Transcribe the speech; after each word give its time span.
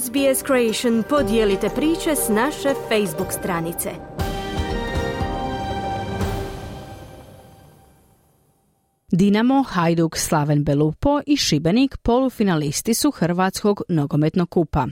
SBS 0.00 0.46
Creation 0.46 1.02
podijelite 1.08 1.68
priče 1.68 2.16
s 2.16 2.28
naše 2.28 2.74
Facebook 2.88 3.32
stranice. 3.32 3.90
Dinamo, 9.10 9.62
Hajduk, 9.62 10.16
Slaven 10.16 10.64
Belupo 10.64 11.20
i 11.26 11.36
Šibenik 11.36 11.96
polufinalisti 11.96 12.94
su 12.94 13.10
Hrvatskog 13.10 13.82
nogometnog 13.88 14.50
kupa. 14.50 14.86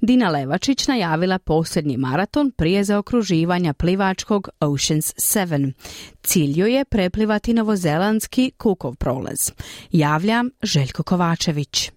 Dina 0.00 0.30
Levačić 0.30 0.88
najavila 0.88 1.38
posljednji 1.38 1.96
maraton 1.96 2.50
prije 2.50 2.84
zaokruživanja 2.84 3.72
plivačkog 3.72 4.48
Oceans 4.60 5.14
7. 5.14 5.72
Cilj 6.22 6.60
joj 6.60 6.74
je 6.74 6.84
preplivati 6.84 7.54
novozelandski 7.54 8.50
Kukov 8.58 8.94
prolaz. 8.94 9.50
Javlja 9.92 10.44
Željko 10.62 11.02
Kovačević. 11.02 11.93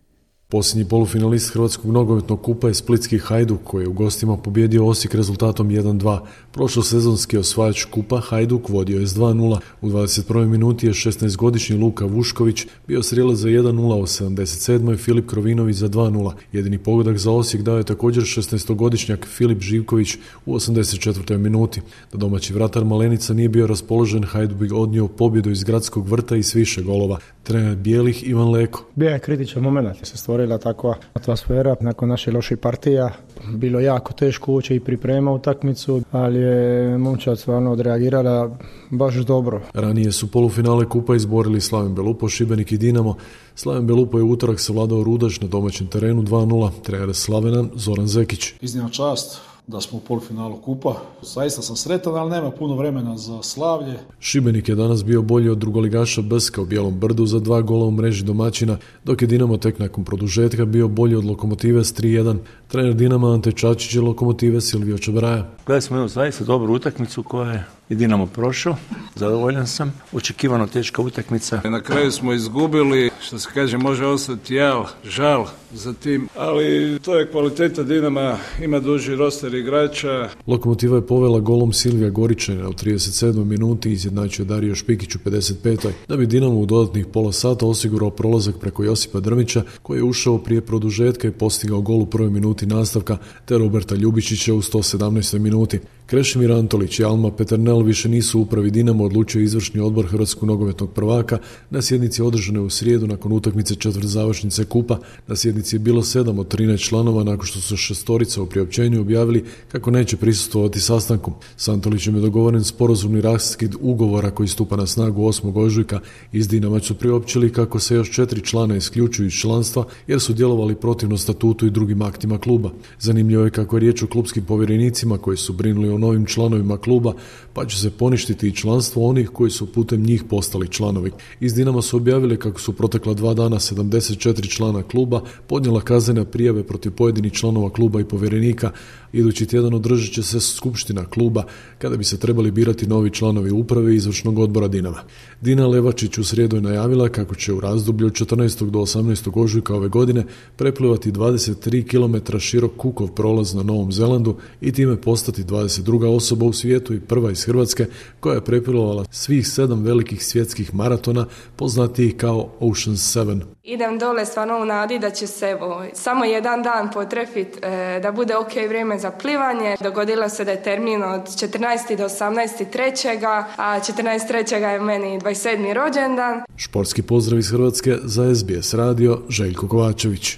Posljednji 0.49 0.89
polufinalist 0.89 1.53
Hrvatskog 1.53 1.91
nogometnog 1.91 2.41
kupa 2.41 2.67
je 2.67 2.73
Splitski 2.73 3.17
Hajduk 3.17 3.59
koji 3.63 3.83
je 3.83 3.87
u 3.87 3.93
gostima 3.93 4.37
pobjedio 4.37 4.85
Osijek 4.85 5.15
rezultatom 5.15 5.69
1-2. 5.69 6.19
Prošlo 6.51 6.83
sezonski 6.83 7.37
osvajač 7.37 7.83
kupa 7.83 8.19
Hajduk 8.19 8.69
vodio 8.69 8.99
je 8.99 9.07
s 9.07 9.15
2-0. 9.15 9.59
U 9.81 9.89
21. 9.89 10.45
minuti 10.45 10.85
je 10.85 10.93
16-godišnji 10.93 11.79
Luka 11.79 12.05
Vušković 12.05 12.65
bio 12.87 13.03
srijela 13.03 13.35
za 13.35 13.49
1-0 13.49 14.01
u 14.01 14.05
77. 14.05 14.93
i 14.93 14.97
Filip 14.97 15.27
Krovinović 15.29 15.75
za 15.75 15.89
2-0. 15.89 16.31
Jedini 16.51 16.77
pogodak 16.77 17.17
za 17.17 17.31
Osijek 17.31 17.63
dao 17.63 17.77
je 17.77 17.83
također 17.83 18.23
16-godišnjak 18.23 19.25
Filip 19.25 19.61
Živković 19.61 20.15
u 20.45 20.53
84. 20.53 21.37
minuti. 21.37 21.81
Da 22.11 22.17
domaći 22.17 22.53
vratar 22.53 22.85
Malenica 22.85 23.33
nije 23.33 23.49
bio 23.49 23.67
raspoložen, 23.67 24.23
Hajduk 24.23 24.57
bi 24.57 24.69
odnio 24.73 25.07
pobjedu 25.07 25.51
iz 25.51 25.63
gradskog 25.63 26.07
vrta 26.07 26.35
i 26.35 26.43
s 26.43 26.55
više 26.55 26.81
golova. 26.81 27.17
Trener 27.43 27.75
Bijelih 27.75 28.29
Ivan 28.29 28.49
Leko. 28.49 28.85
Bio 28.95 29.09
je 29.09 29.19
kritičan 29.19 29.63
moment, 29.63 30.05
se 30.05 30.17
stvorila 30.37 30.57
takva 30.57 30.95
atmosfera 31.13 31.75
nakon 31.79 32.09
naših 32.09 32.33
loših 32.33 32.57
partija. 32.57 33.11
Bilo 33.53 33.79
jako 33.79 34.13
teško 34.13 34.53
ući 34.53 34.75
i 34.75 34.79
priprema 34.79 35.31
utakmicu, 35.31 36.01
ali 36.11 36.39
je 36.39 36.97
momčad 36.97 37.39
stvarno 37.39 37.71
odreagirala 37.71 38.57
baš 38.89 39.15
dobro. 39.15 39.61
Ranije 39.73 40.11
su 40.11 40.31
polufinale 40.31 40.89
kupa 40.89 41.15
izborili 41.15 41.61
Slaven 41.61 41.95
Belupo, 41.95 42.29
Šibenik 42.29 42.71
i 42.71 42.77
Dinamo. 42.77 43.15
Slaven 43.55 43.87
Belupo 43.87 44.17
je 44.17 44.23
utorak 44.23 44.59
savladao 44.59 45.03
Rudaš 45.03 45.41
na 45.41 45.47
domaćem 45.47 45.87
terenu 45.87 46.21
2-0. 46.21 46.71
Trener 46.83 47.15
Slavena 47.15 47.65
Zoran 47.75 48.07
Zekić. 48.07 48.53
Iznimna 48.61 48.89
čast 48.89 49.41
da 49.67 49.81
smo 49.81 49.97
u 49.97 50.01
polufinalu 50.01 50.57
kupa. 50.57 50.95
Zaista 51.21 51.61
sam 51.61 51.75
sretan, 51.75 52.15
ali 52.15 52.31
nema 52.31 52.51
puno 52.51 52.75
vremena 52.75 53.17
za 53.17 53.43
slavlje. 53.43 53.93
Šibenik 54.19 54.69
je 54.69 54.75
danas 54.75 55.05
bio 55.05 55.21
bolji 55.21 55.49
od 55.49 55.57
drugoligaša 55.57 56.21
Beska 56.21 56.61
u 56.61 56.65
Bijelom 56.65 56.99
brdu 56.99 57.25
za 57.25 57.39
dva 57.39 57.61
gola 57.61 57.85
u 57.85 57.91
mreži 57.91 58.23
domaćina, 58.23 58.77
dok 59.03 59.21
je 59.21 59.27
Dinamo 59.27 59.57
tek 59.57 59.79
nakon 59.79 60.03
produžetka 60.03 60.65
bio 60.65 60.87
bolji 60.87 61.15
od 61.15 61.25
Lokomotive 61.25 61.83
s 61.83 61.95
3-1. 61.95 62.37
Trener 62.67 62.93
Dinama 62.93 63.33
Ante 63.33 63.51
Čačić 63.51 63.95
je 63.95 64.01
Lokomotive 64.01 64.61
Silvio 64.61 64.97
Čabraja. 64.97 65.49
Gledali 65.65 65.81
smo 65.81 65.97
jednu 65.97 66.07
zaista 66.07 66.43
dobru 66.43 66.73
utakmicu 66.73 67.23
koja 67.23 67.51
je 67.51 67.65
i 67.89 67.95
Dinamo 67.95 68.25
prošao, 68.25 68.75
zadovoljan 69.15 69.67
sam, 69.67 69.93
očekivano 70.11 70.67
teška 70.67 71.01
utakmica. 71.01 71.61
Na 71.63 71.81
kraju 71.81 72.11
smo 72.11 72.33
izgubili, 72.33 73.09
što 73.21 73.39
se 73.39 73.49
kaže, 73.53 73.77
može 73.77 74.05
ostati 74.05 74.55
jao, 74.55 74.87
žal 75.03 75.45
za 75.73 75.93
tim, 75.93 76.29
ali 76.35 76.99
to 77.01 77.15
je 77.15 77.31
kvaliteta 77.31 77.83
Dinama, 77.83 78.37
ima 78.63 78.79
duži 78.79 79.15
roster 79.15 79.53
igrača. 79.53 80.29
Lokomotiva 80.47 80.95
je 80.95 81.07
povela 81.07 81.39
golom 81.39 81.73
Silvija 81.73 82.09
Goričana 82.09 82.69
u 82.69 82.73
37. 82.73 83.43
minuti 83.43 83.89
i 83.89 83.93
izjednačio 83.93 84.45
Dario 84.45 84.75
Špikić 84.75 85.15
u 85.15 85.19
55. 85.19 85.89
da 86.07 86.17
bi 86.17 86.25
Dinamo 86.25 86.59
u 86.59 86.65
dodatnih 86.65 87.05
pola 87.05 87.31
sata 87.31 87.65
osigurao 87.65 88.09
prolazak 88.09 88.55
preko 88.59 88.83
Josipa 88.83 89.19
Drmića 89.19 89.63
koji 89.81 89.97
je 89.97 90.03
ušao 90.03 90.37
prije 90.37 90.61
produžetka 90.61 91.27
i 91.27 91.31
postigao 91.31 91.81
gol 91.81 92.01
u 92.01 92.05
prvoj 92.05 92.29
minuti 92.29 92.65
nastavka 92.65 93.17
te 93.45 93.57
Roberta 93.57 93.95
Ljubičića 93.95 94.53
u 94.53 94.61
117. 94.61 95.39
minuti. 95.39 95.79
Krešimir 96.07 96.51
Antolić 96.51 96.99
i 96.99 97.03
Alma 97.03 97.31
Peternel 97.31 97.81
više 97.81 98.09
nisu 98.09 98.39
upravi 98.39 98.71
Dinamo 98.71 99.03
odlučio 99.03 99.41
izvršni 99.41 99.81
odbor 99.81 100.07
Hrvatskog 100.07 100.47
nogometnog 100.47 100.91
prvaka 100.93 101.37
na 101.69 101.81
sjednici 101.81 102.21
održane 102.21 102.59
u 102.59 102.69
srijedu 102.69 103.07
nakon 103.07 103.31
utakmice 103.31 103.75
četvrt 103.75 104.05
završnice 104.05 104.65
kupa. 104.65 104.99
Na 105.27 105.35
sjednici 105.35 105.75
je 105.75 105.79
bilo 105.79 106.03
sedam 106.03 106.39
od 106.39 106.55
13 106.55 106.87
članova 106.87 107.23
nakon 107.23 107.45
što 107.45 107.59
su 107.59 107.77
šestorica 107.77 108.41
u 108.41 108.45
priopćenju 108.45 109.01
objavili 109.01 109.45
kako 109.71 109.91
neće 109.91 110.17
prisustvovati 110.17 110.79
sastanku. 110.79 111.31
S 111.57 111.67
Antolićem 111.67 112.15
je 112.15 112.21
dogovoren 112.21 112.63
sporazumni 112.63 113.21
raskid 113.21 113.75
ugovora 113.81 114.31
koji 114.31 114.47
stupa 114.47 114.75
na 114.75 114.87
snagu 114.87 115.21
8. 115.21 115.65
ožujka. 115.65 115.99
Iz 116.31 116.47
Dinama 116.47 116.79
su 116.79 116.95
priopćili 116.95 117.53
kako 117.53 117.79
se 117.79 117.95
još 117.95 118.11
četiri 118.11 118.41
člana 118.41 118.75
isključuju 118.75 119.27
iz 119.27 119.33
članstva 119.33 119.85
jer 120.07 120.19
su 120.19 120.33
djelovali 120.33 120.75
protivno 120.75 121.17
statutu 121.17 121.65
i 121.65 121.71
drugim 121.71 122.01
aktima 122.01 122.39
kluba. 122.39 122.71
Zanimljivo 122.99 123.43
je 123.43 123.51
kako 123.51 123.75
je 123.75 123.79
riječ 123.79 124.03
o 124.03 124.07
klubskim 124.07 124.43
povjerenicima 124.45 125.17
koji 125.17 125.37
su 125.37 125.53
brinuli 125.53 125.89
o 125.89 125.96
novim 125.97 126.25
članovima 126.25 126.77
kluba, 126.77 127.13
pa 127.53 127.65
će 127.65 127.79
se 127.79 127.91
poništiti 127.91 128.47
i 128.47 128.55
članstvo 128.55 129.07
onih 129.09 129.29
koji 129.29 129.51
su 129.51 129.73
putem 129.73 130.03
njih 130.03 130.23
postali 130.29 130.67
članovi. 130.67 131.11
Iz 131.39 131.53
Dinama 131.53 131.81
su 131.81 131.97
objavili 131.97 132.39
kako 132.39 132.61
su 132.61 132.73
protekla 132.73 133.13
dva 133.13 133.33
dana 133.33 133.55
74 133.55 134.49
člana 134.49 134.83
kluba 134.83 135.21
podnijela 135.47 135.81
kaznene 135.81 136.25
prijave 136.25 136.63
protiv 136.63 136.91
pojedinih 136.91 137.33
članova 137.33 137.69
kluba 137.69 138.01
i 138.01 138.05
povjerenika. 138.05 138.71
Idući 139.13 139.45
tjedan 139.45 139.73
održat 139.73 140.13
će 140.13 140.23
se 140.23 140.39
skupština 140.39 141.05
kluba 141.05 141.43
kada 141.77 141.97
bi 141.97 142.03
se 142.03 142.19
trebali 142.19 142.51
birati 142.51 142.87
novi 142.87 143.09
članovi 143.09 143.51
uprave 143.51 143.93
i 143.93 143.95
izvršnog 143.95 144.39
odbora 144.39 144.67
Dinama. 144.67 145.01
Dina 145.41 145.67
Levačić 145.67 146.17
u 146.17 146.23
srijedu 146.23 146.55
je 146.55 146.61
najavila 146.61 147.09
kako 147.09 147.35
će 147.35 147.53
u 147.53 147.59
razdoblju 147.59 148.07
od 148.07 148.13
14. 148.13 148.69
do 148.69 148.79
18. 148.79 149.31
ožujka 149.33 149.75
ove 149.75 149.89
godine 149.89 150.25
preplivati 150.55 151.11
23 151.11 151.87
km 151.87 152.37
širok 152.37 152.71
Kukov 152.77 153.07
prolaz 153.07 153.53
na 153.53 153.63
Novom 153.63 153.91
Zelandu 153.91 154.35
i 154.61 154.71
time 154.71 155.01
postati 155.01 155.43
22. 155.43 155.86
osoba 156.15 156.45
u 156.45 156.53
svijetu 156.53 156.93
i 156.93 156.99
prva 156.99 157.31
iz 157.31 157.45
Hrvatske 157.45 157.85
koja 158.19 158.35
je 158.35 158.45
preplivala 158.45 159.05
svih 159.11 159.47
sedam 159.47 159.83
velikih 159.83 160.25
svjetskih 160.25 160.75
maratona 160.75 161.25
poznatijih 161.55 162.17
kao 162.17 162.49
Ocean's 162.59 163.19
7. 163.19 163.41
Idem 163.63 163.99
dole 163.99 164.25
stvarno 164.25 164.61
u 164.61 164.65
nadi 164.65 164.99
da 164.99 165.09
će 165.09 165.27
se 165.27 165.45
evo, 165.45 165.85
samo 165.93 166.25
jedan 166.25 166.63
dan 166.63 166.91
potrefit 166.93 167.47
e, 167.61 167.99
da 168.03 168.11
bude 168.11 168.35
ok 168.35 168.53
vrijeme 168.67 168.99
za 168.99 169.11
plivanje. 169.11 169.75
Dogodilo 169.81 170.29
se 170.29 170.45
da 170.45 170.51
je 170.51 170.63
termin 170.63 171.03
od 171.03 171.21
14. 171.21 171.97
do 171.97 172.03
18. 172.03 172.71
trećega, 172.71 173.47
a 173.57 173.79
14. 173.79 174.27
trećega 174.27 174.69
je 174.69 174.79
meni 174.79 175.19
27. 175.19 175.73
rođendan. 175.73 176.41
Športski 176.55 177.01
pozdrav 177.01 177.39
iz 177.39 177.51
Hrvatske 177.51 177.95
za 178.03 178.35
SBS 178.35 178.73
radio 178.73 179.19
Željko 179.29 179.67
Kovačević. 179.67 180.37